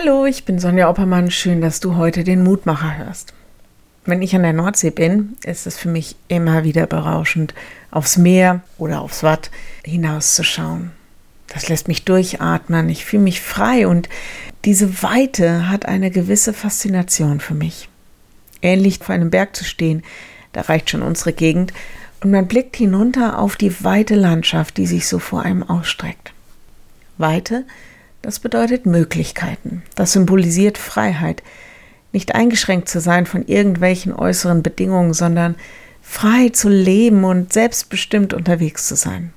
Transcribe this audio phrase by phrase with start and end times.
[0.00, 1.28] Hallo, ich bin Sonja Oppermann.
[1.28, 3.34] Schön, dass du heute den Mutmacher hörst.
[4.04, 7.52] Wenn ich an der Nordsee bin, ist es für mich immer wieder berauschend,
[7.90, 9.50] aufs Meer oder aufs Watt
[9.84, 10.92] hinauszuschauen.
[11.48, 14.08] Das lässt mich durchatmen, ich fühle mich frei und
[14.64, 17.88] diese Weite hat eine gewisse Faszination für mich.
[18.62, 20.04] Ähnlich vor einem Berg zu stehen,
[20.52, 21.72] da reicht schon unsere Gegend,
[22.22, 26.32] und man blickt hinunter auf die weite Landschaft, die sich so vor einem ausstreckt.
[27.16, 27.64] Weite
[28.22, 29.82] das bedeutet Möglichkeiten.
[29.94, 31.42] Das symbolisiert Freiheit.
[32.12, 35.56] Nicht eingeschränkt zu sein von irgendwelchen äußeren Bedingungen, sondern
[36.02, 39.32] frei zu leben und selbstbestimmt unterwegs zu sein.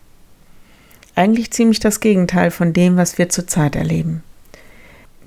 [1.16, 4.23] Eigentlich ziemlich das Gegenteil von dem, was wir zurzeit erleben.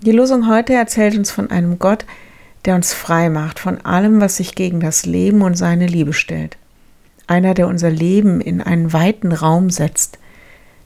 [0.01, 2.05] Die Losung heute erzählt uns von einem Gott,
[2.65, 6.57] der uns frei macht von allem, was sich gegen das Leben und seine Liebe stellt.
[7.27, 10.19] Einer, der unser Leben in einen weiten Raum setzt.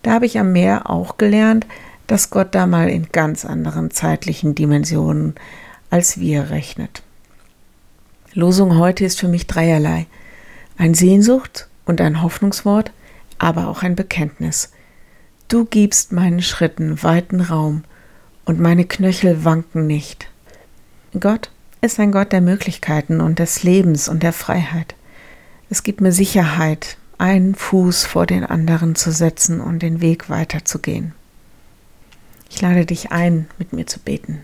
[0.02, 1.66] Da habe ich am Meer auch gelernt,
[2.08, 5.36] dass Gott da mal in ganz anderen zeitlichen Dimensionen
[5.90, 7.02] als wir rechnet.
[8.32, 10.06] Losung heute ist für mich dreierlei.
[10.76, 12.92] Ein Sehnsucht und ein Hoffnungswort,
[13.38, 14.72] aber auch ein Bekenntnis.
[15.48, 17.84] Du gibst meinen Schritten weiten Raum
[18.44, 20.28] und meine Knöchel wanken nicht.
[21.18, 24.94] Gott ist ein Gott der Möglichkeiten und des Lebens und der Freiheit.
[25.70, 31.12] Es gibt mir Sicherheit, einen Fuß vor den anderen zu setzen und den Weg weiterzugehen.
[32.58, 34.40] Ich lade dich ein, mit mir zu beten.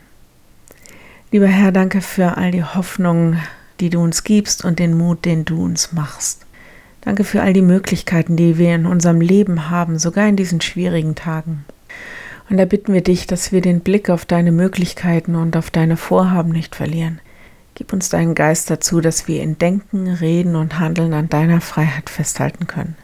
[1.33, 3.39] Lieber Herr, danke für all die Hoffnung,
[3.81, 6.47] die du uns gibst und den Mut, den du uns machst.
[7.01, 11.17] Danke für all die Möglichkeiten, die wir in unserem Leben haben, sogar in diesen schwierigen
[11.17, 11.65] Tagen.
[12.49, 15.97] Und da bitten wir dich, dass wir den Blick auf deine Möglichkeiten und auf deine
[15.97, 17.19] Vorhaben nicht verlieren.
[17.75, 22.11] Gib uns deinen Geist dazu, dass wir in Denken, Reden und Handeln an deiner Freiheit
[22.11, 22.95] festhalten können.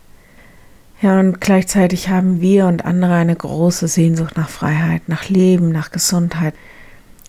[1.02, 5.92] Ja, und gleichzeitig haben wir und andere eine große Sehnsucht nach Freiheit, nach Leben, nach
[5.92, 6.54] Gesundheit.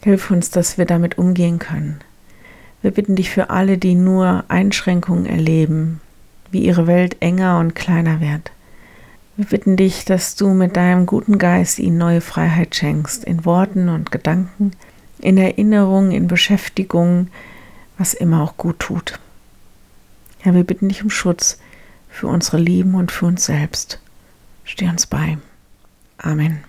[0.04, 2.02] Hilf uns, dass wir damit umgehen können.
[2.82, 6.02] Wir bitten dich für alle, die nur Einschränkungen erleben,
[6.50, 8.52] wie ihre Welt enger und kleiner wird.
[9.38, 13.88] Wir bitten dich, dass du mit deinem guten Geist ihnen neue Freiheit schenkst, in Worten
[13.88, 14.72] und Gedanken,
[15.20, 17.28] in Erinnerungen, in Beschäftigung,
[17.98, 19.20] was immer auch gut tut.
[20.44, 21.60] Ja, wir bitten dich um Schutz
[22.12, 24.00] für unsere Lieben und für uns selbst.
[24.64, 25.38] Steh uns bei.
[26.18, 26.60] Amen.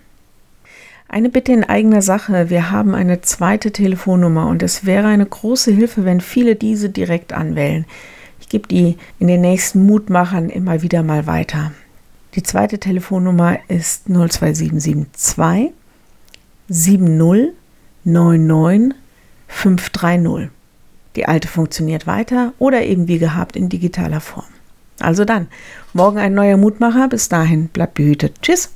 [1.09, 2.49] Eine Bitte in eigener Sache.
[2.49, 7.35] Wir haben eine zweite Telefonnummer und es wäre eine große Hilfe, wenn viele diese direkt
[7.35, 7.85] anwählen.
[8.41, 11.73] Ich gebe die in den nächsten Mutmachern immer wieder mal weiter.
[12.35, 15.73] Die zweite Telefonnummer ist 02772
[16.69, 17.53] 70
[18.05, 18.97] 99
[19.49, 20.49] 530.
[21.15, 24.47] Die alte funktioniert weiter oder eben wie gehabt in digitaler Form.
[25.03, 25.49] Also dann,
[25.93, 27.09] morgen ein neuer Mutmacher.
[27.09, 28.37] Bis dahin, bleibt behütet.
[28.43, 28.71] Tschüss.